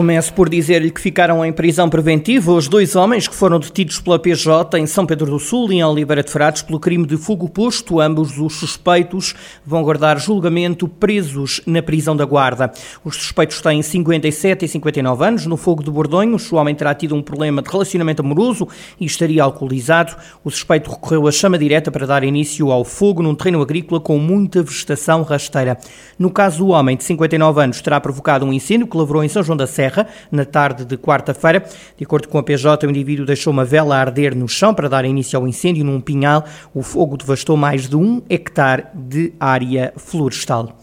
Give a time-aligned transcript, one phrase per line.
[0.00, 4.18] Começo por dizer-lhe que ficaram em prisão preventiva os dois homens que foram detidos pela
[4.18, 7.46] PJ em São Pedro do Sul e em Oliveira de Frades pelo crime de fogo
[7.50, 8.00] posto.
[8.00, 12.72] Ambos os suspeitos vão guardar julgamento presos na prisão da Guarda.
[13.04, 15.44] Os suspeitos têm 57 e 59 anos.
[15.44, 18.66] No fogo de Bordonhos, o homem terá tido um problema de relacionamento amoroso
[18.98, 20.16] e estaria alcoolizado.
[20.42, 24.16] O suspeito recorreu à chama direta para dar início ao fogo num terreno agrícola com
[24.16, 25.76] muita vegetação rasteira.
[26.18, 29.42] No caso do homem de 59 anos, terá provocado um incêndio que lavrou em São
[29.42, 31.64] João da Serra Serra, na tarde de quarta-feira.
[31.96, 34.88] De acordo com a PJ, o indivíduo deixou uma vela a arder no chão para
[34.88, 36.44] dar início ao incêndio num pinhal.
[36.72, 40.76] O fogo devastou mais de um hectare de área florestal.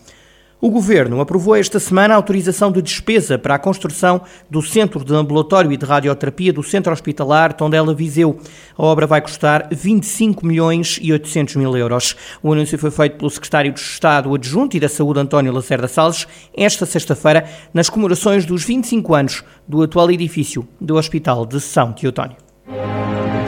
[0.59, 5.13] O Governo aprovou esta semana a autorização de despesa para a construção do Centro de
[5.13, 8.39] Ambulatório e de Radioterapia do Centro Hospitalar Tondela Viseu.
[8.75, 12.15] A obra vai custar 25 milhões e 800 mil euros.
[12.41, 16.25] O anúncio foi feito pelo Secretário de Estado Adjunto e da Saúde António Lacerda Salles
[16.55, 22.37] esta sexta-feira nas comemorações dos 25 anos do atual edifício do Hospital de São Teotónio.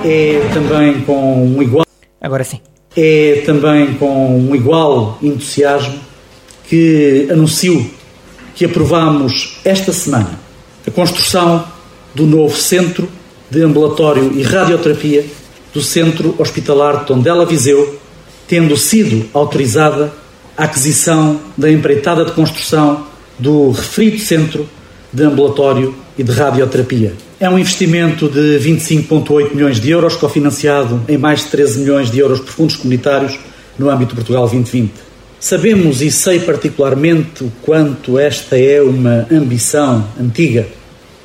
[0.06, 1.88] É também com um igual...
[2.22, 2.60] Agora sim.
[2.96, 6.09] É também com um igual entusiasmo
[6.70, 7.90] que anuncio
[8.56, 10.40] que aprovamos esta semana
[10.88, 11.66] a construção
[12.14, 13.10] do novo Centro
[13.50, 15.26] de Ambulatório e Radioterapia
[15.74, 18.00] do Centro Hospitalar de Tondela Viseu,
[18.48, 20.12] tendo sido autorizada
[20.58, 24.68] a aquisição da empreitada de construção do referido Centro
[25.12, 27.14] de Ambulatório e de Radioterapia.
[27.40, 32.20] É um investimento de 25,8 milhões de euros, cofinanciado em mais de 13 milhões de
[32.20, 33.40] euros por fundos comunitários
[33.78, 35.09] no âmbito de Portugal 2020.
[35.40, 40.68] Sabemos e sei particularmente o quanto esta é uma ambição antiga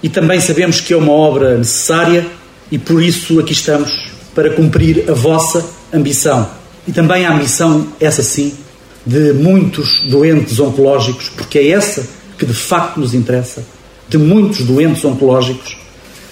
[0.00, 2.24] e também sabemos que é uma obra necessária
[2.70, 3.90] e por isso aqui estamos
[4.32, 6.48] para cumprir a vossa ambição
[6.86, 8.54] e também a ambição, essa sim,
[9.04, 12.06] de muitos doentes oncológicos, porque é essa
[12.38, 13.64] que de facto nos interessa,
[14.08, 15.76] de muitos doentes oncológicos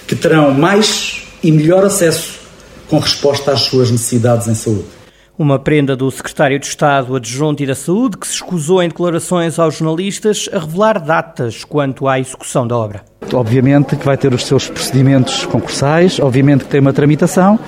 [0.07, 2.39] que terão mais e melhor acesso
[2.87, 5.02] com resposta às suas necessidades em saúde.
[5.35, 9.57] Uma prenda do secretário de Estado adjunto e da Saúde que se escusou em declarações
[9.57, 13.01] aos jornalistas a revelar datas quanto à execução da obra.
[13.33, 17.59] Obviamente que vai ter os seus procedimentos concursais, obviamente que tem uma tramitação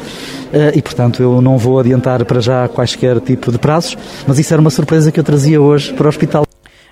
[0.54, 4.54] eh, e, portanto, eu não vou adiantar para já quaisquer tipo de prazos, mas isso
[4.54, 6.45] era uma surpresa que eu trazia hoje para o hospital.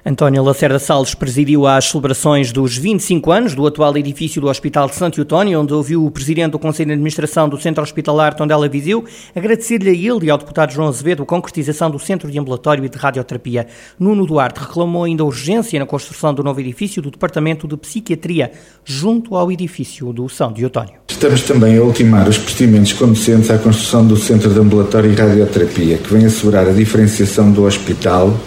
[0.05, 4.95] António Lacerda Salles presidiu as celebrações dos 25 anos do atual edifício do Hospital de
[4.95, 9.05] Santo Eutónio, onde ouviu o presidente do Conselho de Administração do Centro Hospitalar Tondela Viseu
[9.33, 12.89] agradecer-lhe a ele e ao deputado João Azevedo a concretização do Centro de Ambulatório e
[12.89, 13.65] de Radioterapia.
[13.97, 18.51] Nuno Duarte reclamou ainda urgência na construção do novo edifício do Departamento de Psiquiatria,
[18.83, 20.95] junto ao edifício do São de Eutónio.
[21.07, 25.97] Estamos também a ultimar os procedimentos conducentes à construção do Centro de Ambulatório e Radioterapia,
[25.97, 28.37] que vem assegurar a diferenciação do hospital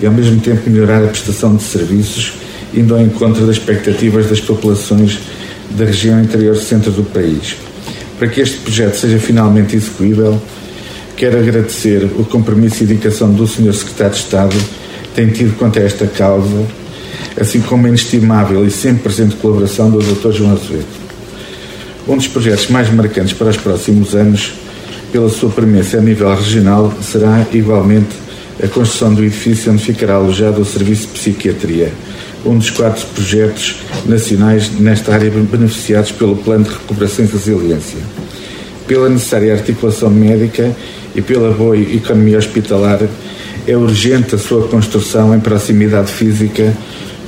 [0.00, 2.34] e ao mesmo tempo melhorar a prestação de serviços,
[2.72, 5.18] indo ao encontro das expectativas das populações
[5.70, 7.56] da região interior centro do país.
[8.18, 10.40] Para que este projeto seja finalmente execuível,
[11.16, 13.72] quero agradecer o compromisso e dedicação do Sr.
[13.72, 14.56] Secretário de Estado
[15.14, 16.66] tem tido quanto a esta causa,
[17.38, 20.32] assim como a inestimável e sempre presente colaboração do Dr.
[20.32, 20.86] João Azevedo.
[22.08, 24.54] Um dos projetos mais marcantes para os próximos anos,
[25.12, 28.08] pela sua premissa a nível regional, será igualmente
[28.62, 31.92] a construção do edifício onde ficará alojado o Serviço de Psiquiatria,
[32.44, 33.76] um dos quatro projetos
[34.06, 37.98] nacionais nesta área beneficiados pelo Plano de Recuperação e Resiliência.
[38.86, 40.74] Pela necessária articulação médica
[41.14, 43.00] e pela boa economia hospitalar,
[43.66, 46.74] é urgente a sua construção em proximidade física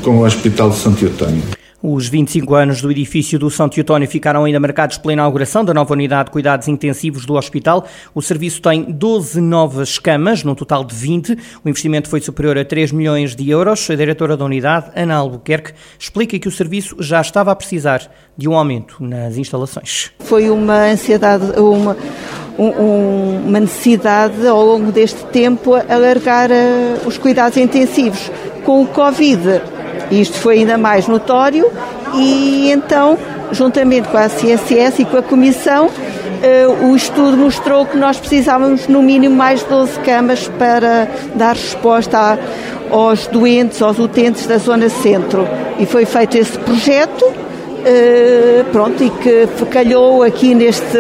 [0.03, 1.62] com o Hospital de São Teotónio.
[1.85, 5.93] Os 25 anos do edifício do São Teotónio ficaram ainda marcados pela inauguração da nova
[5.95, 7.85] unidade de cuidados intensivos do hospital.
[8.15, 11.37] O serviço tem 12 novas camas, num total de 20.
[11.65, 13.91] O investimento foi superior a 3 milhões de euros.
[13.91, 18.49] A diretora da unidade, Ana Albuquerque, explica que o serviço já estava a precisar de
[18.49, 20.11] um aumento nas instalações.
[20.21, 21.97] Foi uma ansiedade, uma,
[22.59, 28.31] um, uma necessidade ao longo deste tempo alargar uh, os cuidados intensivos.
[28.65, 29.61] Com o Covid,
[30.11, 31.71] isto foi ainda mais notório
[32.15, 33.19] e então,
[33.51, 38.89] juntamente com a CSS e com a Comissão, uh, o estudo mostrou que nós precisávamos
[38.89, 42.39] no mínimo mais 12 camas para dar resposta
[42.91, 45.47] aos doentes, aos utentes da zona centro.
[45.79, 47.25] E foi feito esse projeto,
[47.83, 50.99] uh, pronto, e que calhou aqui neste,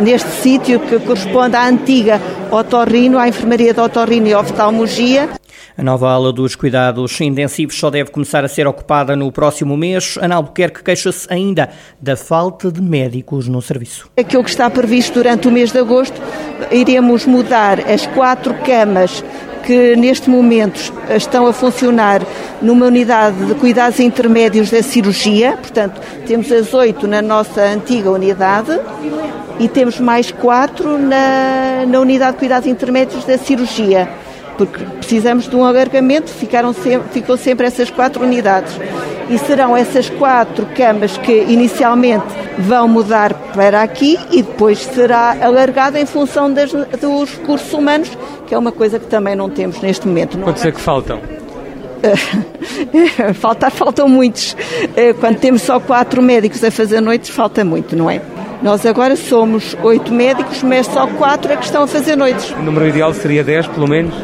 [0.00, 2.20] neste sítio que corresponde à antiga
[2.50, 5.28] Otorrino, à Enfermaria de Otorrino e Oftalmologia.
[5.76, 10.18] A nova ala dos cuidados intensivos só deve começar a ser ocupada no próximo mês.
[10.20, 11.68] Ana Albuquerque queixa-se ainda
[12.00, 14.10] da falta de médicos no serviço.
[14.18, 16.20] Aquilo que está previsto durante o mês de agosto,
[16.72, 19.22] iremos mudar as quatro camas
[19.68, 20.80] que neste momento
[21.14, 22.22] estão a funcionar
[22.62, 28.80] numa unidade de cuidados intermédios da cirurgia, portanto, temos as oito na nossa antiga unidade
[29.60, 34.08] e temos mais quatro na, na unidade de cuidados intermédios da cirurgia
[34.58, 38.76] porque precisamos de um alargamento, ficaram sempre, ficou sempre essas quatro unidades.
[39.30, 42.24] E serão essas quatro camas que inicialmente
[42.58, 48.10] vão mudar para aqui e depois será alargado em função das, dos recursos humanos,
[48.46, 50.38] que é uma coisa que também não temos neste momento.
[50.38, 51.20] Quantos é que faltam?
[53.34, 54.56] Faltar, faltam muitos.
[54.96, 58.22] Eh, quando temos só quatro médicos a fazer noites, falta muito, não é?
[58.62, 62.50] Nós agora somos oito médicos, mas só quatro é que estão a fazer noites.
[62.52, 64.14] O número ideal seria dez, pelo menos?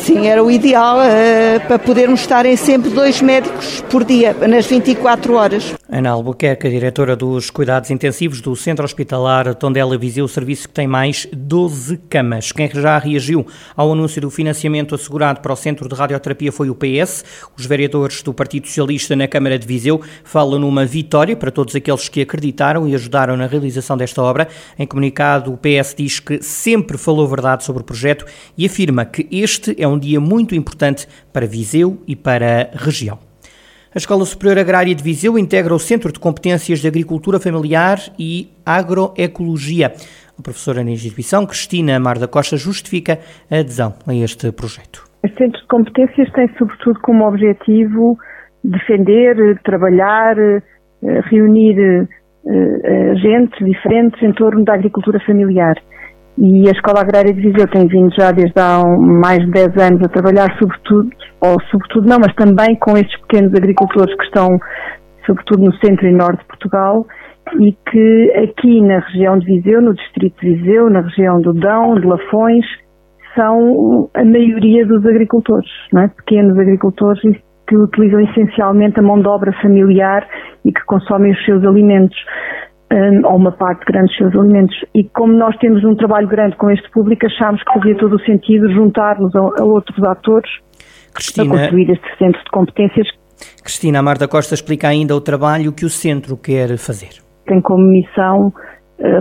[0.00, 5.34] Sim, era o ideal uh, para podermos estarem sempre dois médicos por dia, nas 24
[5.34, 5.74] horas.
[5.88, 11.28] Ana Albuquerque, diretora dos cuidados intensivos do Centro Hospitalar Tondela Viseu, serviço que tem mais
[11.32, 12.50] 12 camas.
[12.50, 13.46] Quem já reagiu
[13.76, 17.24] ao anúncio do financiamento assegurado para o Centro de Radioterapia foi o PS.
[17.58, 22.08] Os vereadores do Partido Socialista na Câmara de Viseu falam numa vitória para todos aqueles
[22.08, 24.48] que acreditaram e ajudaram na realização desta obra.
[24.78, 28.24] Em comunicado, o PS diz que sempre falou verdade sobre o projeto
[28.56, 33.18] e afirma que este é um dia muito importante para Viseu e para a região.
[33.94, 38.48] A Escola Superior Agrária de Viseu integra o Centro de Competências de Agricultura Familiar e
[38.64, 39.92] Agroecologia.
[40.38, 43.18] A professora na instituição, Cristina Mar da Costa, justifica
[43.50, 45.04] a adesão a este projeto.
[45.22, 48.16] O Centro de Competências tem, sobretudo, como objetivo
[48.64, 55.76] defender, trabalhar, eh, reunir eh, agentes diferentes em torno da agricultura familiar.
[56.44, 60.02] E a Escola Agrária de Viseu tem vindo já desde há mais de 10 anos
[60.02, 61.08] a trabalhar sobretudo,
[61.40, 64.58] ou sobretudo não, mas também com estes pequenos agricultores que estão
[65.24, 67.06] sobretudo no centro e norte de Portugal
[67.60, 71.94] e que aqui na região de Viseu, no distrito de Viseu, na região do Dão,
[71.94, 72.66] de Lafões,
[73.36, 76.08] são a maioria dos agricultores, é?
[76.08, 77.22] pequenos agricultores
[77.68, 80.26] que utilizam essencialmente a mão de obra familiar
[80.64, 82.18] e que consomem os seus alimentos
[83.24, 84.76] ou uma parte grande dos seus alimentos.
[84.94, 88.20] E como nós temos um trabalho grande com este público, achámos que fazia todo o
[88.20, 90.50] sentido juntar-nos a, a, outros atores
[91.14, 93.08] Cristina, para construir este centro de competências.
[93.62, 97.22] Cristina Marta Costa explica ainda o trabalho que o centro quer fazer.
[97.46, 98.52] Tem como missão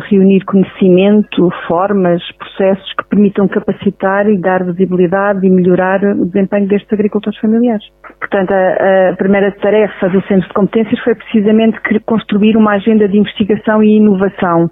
[0.09, 6.91] reunir conhecimento, formas, processos que permitam capacitar e dar visibilidade e melhorar o desempenho destes
[6.93, 7.83] agricultores familiares.
[8.19, 13.17] Portanto, a, a primeira tarefa do Centro de Competências foi precisamente construir uma agenda de
[13.17, 14.69] investigação e inovação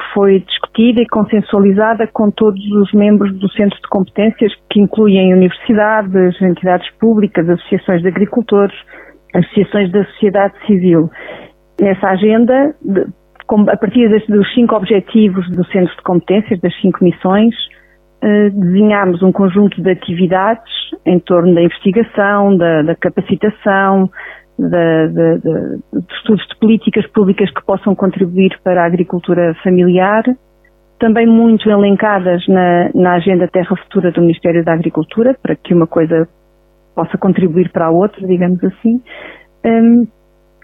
[0.00, 5.32] que foi discutida e consensualizada com todos os membros do Centro de Competências, que incluem
[5.34, 8.74] universidades, entidades públicas, associações de agricultores,
[9.34, 11.10] associações da sociedade civil.
[11.80, 12.74] Nessa agenda
[13.68, 17.54] a partir dos cinco objetivos do Centro de Competências, das cinco missões,
[18.22, 20.72] eh, desenhámos um conjunto de atividades
[21.06, 24.10] em torno da investigação, da, da capacitação,
[24.58, 30.22] da, da, de estudos de políticas públicas que possam contribuir para a agricultura familiar,
[30.98, 35.86] também muito elencadas na, na agenda Terra Futura do Ministério da Agricultura, para que uma
[35.86, 36.28] coisa
[36.94, 39.00] possa contribuir para a outra, digamos assim.
[39.64, 40.06] Um,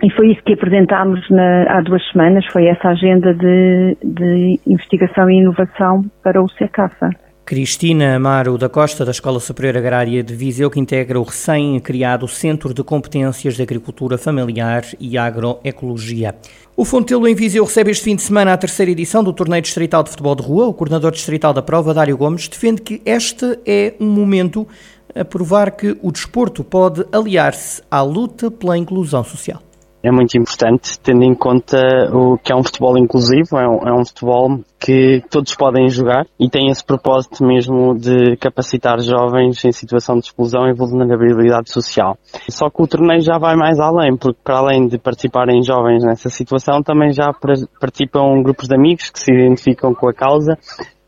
[0.02, 5.30] e foi isso que apresentámos na, há duas semanas, foi essa agenda de, de investigação
[5.30, 7.10] e inovação para o SECAFA.
[7.46, 12.74] Cristina Amaro da Costa, da Escola Superior Agrária de Viseu, que integra o recém-criado Centro
[12.74, 16.34] de Competências de Agricultura Familiar e Agroecologia.
[16.76, 20.02] O Fontelo em Viseu recebe este fim de semana a terceira edição do Torneio Distrital
[20.02, 20.66] de Futebol de Rua.
[20.66, 24.66] O coordenador distrital da prova, Dário Gomes, defende que este é um momento
[25.14, 29.62] a provar que o desporto pode aliar-se à luta pela inclusão social
[30.02, 31.78] é muito importante, tendo em conta
[32.12, 36.26] o que é um futebol inclusivo, é um, é um, futebol que todos podem jogar
[36.38, 42.16] e tem esse propósito mesmo de capacitar jovens em situação de exclusão e vulnerabilidade social.
[42.48, 46.28] Só que o torneio já vai mais além, porque para além de participarem jovens nessa
[46.28, 47.32] situação, também já
[47.80, 50.56] participam grupos de amigos que se identificam com a causa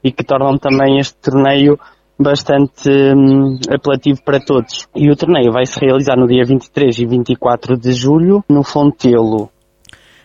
[0.03, 1.79] e que tornam também este torneio
[2.19, 4.89] bastante hum, apelativo para todos.
[4.95, 9.51] E o torneio vai se realizar no dia 23 e 24 de julho no Fontelo.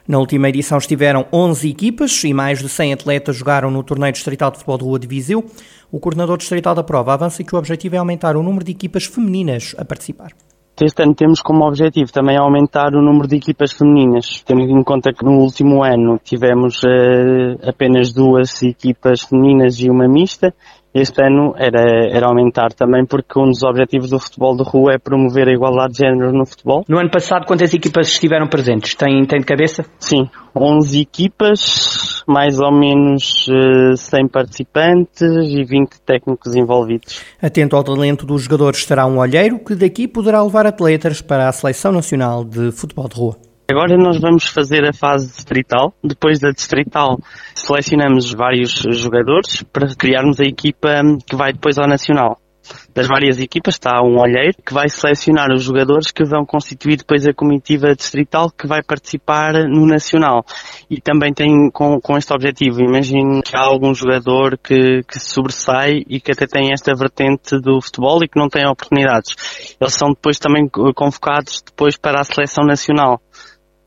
[0.05, 4.51] Na última edição estiveram 11 equipas e mais de 100 atletas jogaram no Torneio Distrital
[4.51, 5.45] de Futebol de Rua de Viseu.
[5.89, 9.05] O coordenador distrital da prova avança que o objetivo é aumentar o número de equipas
[9.05, 10.31] femininas a participar.
[10.81, 15.13] Este ano temos como objetivo também aumentar o número de equipas femininas, tendo em conta
[15.13, 20.53] que no último ano tivemos uh, apenas duas equipas femininas e uma mista,
[20.93, 21.81] Este ano era,
[22.11, 25.93] era aumentar também porque um dos objetivos do futebol de rua é promover a igualdade
[25.93, 26.85] de género no futebol.
[26.87, 28.93] No ano passado, quantas equipas estiveram presentes?
[28.93, 29.83] Tem, tem de cabeça?
[29.97, 33.47] Sim, 11 equipas, mais ou menos
[33.95, 37.23] 100 participantes e 20 técnicos envolvidos.
[37.41, 41.51] Atento ao talento dos jogadores estará um olheiro que daqui poderá levar atletas para a
[41.51, 43.52] Seleção Nacional de Futebol de Rua.
[43.73, 45.95] Agora nós vamos fazer a fase distrital.
[46.03, 47.17] Depois da distrital,
[47.55, 52.37] selecionamos vários jogadores para criarmos a equipa que vai depois ao nacional.
[52.93, 57.25] Das várias equipas está um olheiro que vai selecionar os jogadores que vão constituir depois
[57.25, 60.45] a comitiva distrital que vai participar no nacional.
[60.87, 66.03] E também tem com, com este objetivo, imagino que há algum jogador que, que sobressai
[66.07, 69.75] e que até tem esta vertente do futebol e que não tem oportunidades.
[69.81, 73.19] Eles são depois também convocados depois para a seleção nacional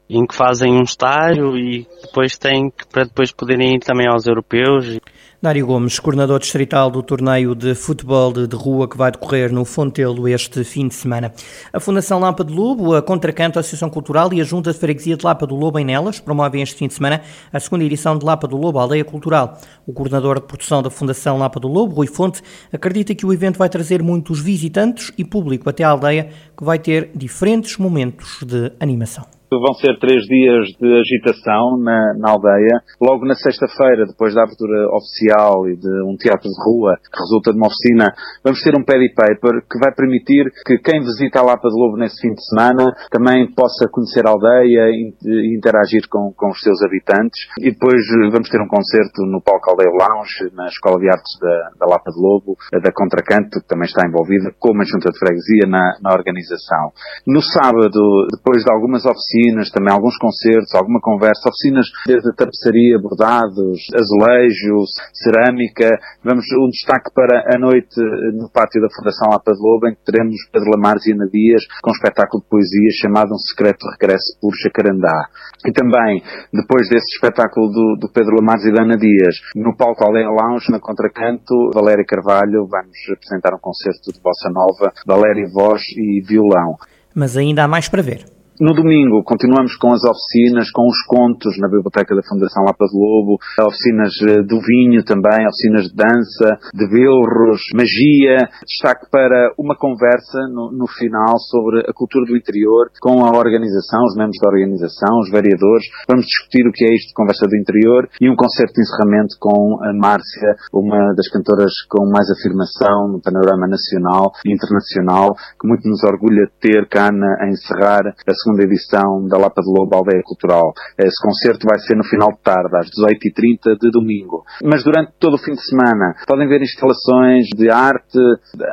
[0.08, 4.26] em que fazem um estágio e depois têm que, para depois poderem ir também aos
[4.26, 4.98] europeus.
[5.42, 10.26] Dário Gomes, coordenador distrital do torneio de futebol de, rua que vai decorrer no Fontelo
[10.26, 11.32] este fim de semana.
[11.72, 15.16] A Fundação Lapa do Lobo, a Contracanto, a Associação Cultural e a Junta de Freguesia
[15.16, 17.20] de Lapa do Lobo em Nelas promovem este fim de semana
[17.52, 19.58] a segunda edição de Lapa do Lobo, Aldeia Cultural.
[19.86, 23.58] O coordenador de produção da Fundação Lapa do Lobo, Rui Fonte, acredita que o evento
[23.58, 28.72] vai trazer muitos visitantes e público até a aldeia, que vai ter diferentes momentos de
[28.80, 29.35] animação.
[29.46, 32.82] Vão ser três dias de agitação na, na aldeia.
[33.00, 37.52] Logo na sexta-feira, depois da abertura oficial e de um teatro de rua que resulta
[37.52, 38.10] de uma oficina,
[38.42, 41.96] vamos ter um paddy paper que vai permitir que quem visita a Lapa de Lobo
[41.96, 45.14] nesse fim de semana também possa conhecer a aldeia e
[45.54, 47.38] interagir com, com os seus habitantes.
[47.62, 48.02] E depois
[48.34, 52.10] vamos ter um concerto no Palco Aldeia Lounge, na Escola de Artes da, da Lapa
[52.10, 56.10] de Lobo, da Contracanto, que também está envolvida, como a Junta de Freguesia na, na
[56.12, 56.90] organização.
[57.26, 62.98] No sábado, depois de algumas oficinas, oficinas, também alguns concertos, alguma conversa, oficinas desde tapeçaria,
[62.98, 65.90] bordados, azulejos, cerâmica.
[66.24, 68.00] Vamos um destaque para a noite
[68.34, 71.62] no pátio da Fundação Lapa de Lobo, em que teremos Pedro Lamares e Ana Dias
[71.82, 75.28] com um espetáculo de poesia chamado Um Secreto Regresso por Jacarandá.
[75.66, 80.04] E também, depois desse espetáculo do, do Pedro Lamares e da Ana Dias, no palco
[80.04, 85.82] Aldeia Lounge, na Contracanto, Valéria Carvalho vai-nos apresentar um concerto de bossa nova, Valéria Voz
[85.96, 86.76] e violão.
[87.14, 88.35] Mas ainda há mais para ver.
[88.56, 92.96] No domingo continuamos com as oficinas, com os contos na Biblioteca da Fundação Lapa do
[92.96, 98.48] Lobo, oficinas eh, do vinho também, oficinas de dança, de bilros, magia.
[98.64, 104.00] Destaque para uma conversa no, no, final sobre a cultura do interior com a organização,
[104.08, 105.84] os membros da organização, os vereadores.
[106.08, 109.36] Vamos discutir o que é isto de conversa do interior e um concerto de encerramento
[109.36, 115.68] com a Márcia, uma das cantoras com mais afirmação no panorama nacional e internacional, que
[115.68, 119.90] muito nos orgulha ter cá na, a encerrar a segunda edição da Lapa de Lobo
[119.96, 120.70] Aldeia Cultural.
[120.96, 124.44] Esse concerto vai ser no final de tarde, às 18h30 de domingo.
[124.62, 128.18] Mas durante todo o fim de semana podem ver instalações de arte,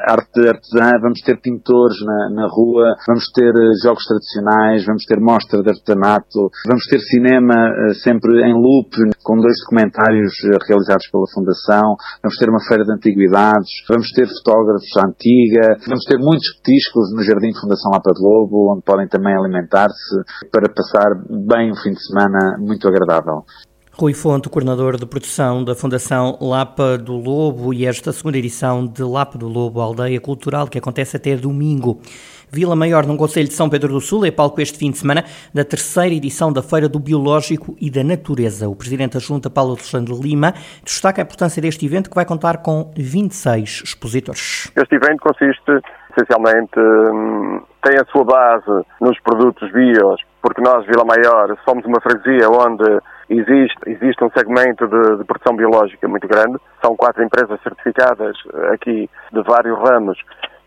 [0.07, 5.19] arte artesã, vamos ter pintores na, na rua, vamos ter eh, jogos tradicionais, vamos ter
[5.19, 7.55] mostra de artesanato, vamos ter cinema
[7.89, 12.83] eh, sempre em loop, com dois documentários eh, realizados pela Fundação, vamos ter uma feira
[12.83, 18.21] de antiguidades, vamos ter fotógrafos antiga, vamos ter muitos petiscos no Jardim Fundação Lapa de
[18.21, 23.45] Lobo, onde podem também alimentar alimentar-se para passar bem um fim de semana muito agradável.
[23.95, 29.03] Rui Fonte, coordenador de produção da Fundação Lapa do Lobo e esta segunda edição de
[29.03, 32.01] Lapa do Lobo, Aldeia Cultural, que acontece até domingo.
[32.51, 35.23] Vila Maior, no Conselho de São Pedro do Sul, é palco este fim de semana
[35.53, 38.67] da terceira edição da Feira do Biológico e da Natureza.
[38.67, 40.53] O Presidente da Junta, Paulo Alexandre Lima,
[40.83, 44.71] destaca a importância deste evento que vai contar com 26 expositores.
[44.75, 45.81] Este evento consiste
[46.15, 51.99] essencialmente hum, tem a sua base nos produtos bios, porque nós, Vila Maior, somos uma
[52.01, 56.57] freguesia onde existe, existe um segmento de, de, produção biológica muito grande.
[56.81, 58.35] São quatro empresas certificadas
[58.73, 60.17] aqui de vários ramos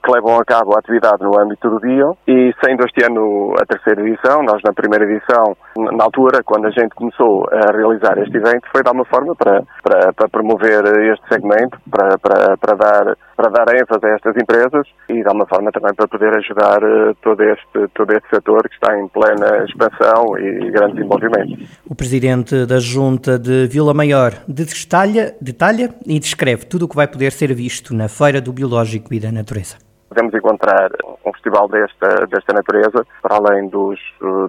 [0.07, 3.67] que levam a cabo a atividade no âmbito do dia e sendo este ano a
[3.67, 8.37] terceira edição, nós na primeira edição, na altura, quando a gente começou a realizar este
[8.37, 13.17] evento, foi dar uma forma para, para, para promover este segmento, para, para, para, dar,
[13.37, 17.12] para dar ênfase a estas empresas e dar uma forma também para poder ajudar eh,
[17.23, 21.69] todo este, todo este setor que está em plena expansão e grande desenvolvimento.
[21.88, 27.07] O Presidente da Junta de Vila Maior detalha, detalha e descreve tudo o que vai
[27.07, 29.76] poder ser visto na Feira do Biológico e da Natureza
[30.09, 30.88] podemos encontrar
[31.26, 34.00] um festival desta, desta natureza, para além dos,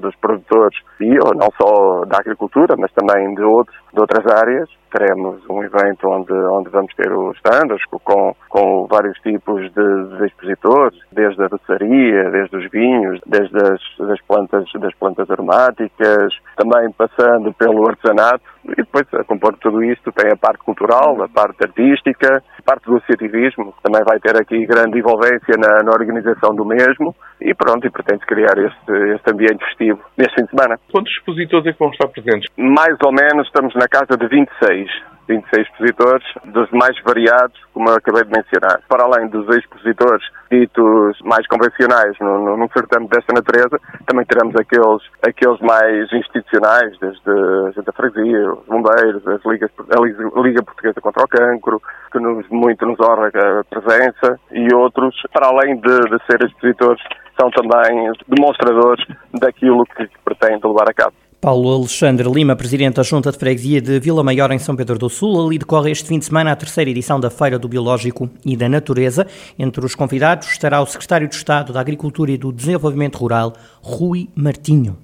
[0.02, 4.70] dos produtores bio, não só da agricultura, mas também de outros de outras áreas.
[4.92, 10.26] Teremos um evento onde, onde vamos ter os standards com, com vários tipos de, de
[10.26, 16.90] expositores, desde a doçaria, desde os vinhos, desde as, das, plantas, das plantas aromáticas, também
[16.92, 21.64] passando pelo artesanato e depois a compor tudo isto tem a parte cultural, a parte
[21.64, 26.66] artística, a parte do associativismo, também vai ter aqui grande envolvência na, na organização do
[26.66, 30.80] mesmo e pronto, e pretende criar este, este ambiente festivo neste fim de semana.
[30.92, 32.52] Quantos expositores é que vão estar presentes?
[32.58, 34.90] Mais ou menos estamos na casa de 26.
[35.28, 38.82] 26 expositores, dos mais variados, como eu acabei de mencionar.
[38.88, 45.04] Para além dos expositores ditos mais convencionais no, num certame desta natureza, também teremos aqueles,
[45.22, 51.24] aqueles mais institucionais, desde a Junta Freguesia, os bombeiros, as ligas, a Liga Portuguesa contra
[51.24, 56.26] o Cancro, que nos, muito nos honra a presença, e outros, para além de, de
[56.26, 57.04] ser expositores,
[57.40, 61.27] são também demonstradores daquilo que pretende levar a cabo.
[61.40, 65.08] Paulo Alexandre Lima, presidente da Junta de Freguesia de Vila Maior, em São Pedro do
[65.08, 65.46] Sul.
[65.46, 68.68] Ali decorre este fim de semana a terceira edição da Feira do Biológico e da
[68.68, 69.28] Natureza.
[69.58, 74.28] Entre os convidados estará o secretário de Estado da Agricultura e do Desenvolvimento Rural, Rui
[74.36, 74.98] Martinho.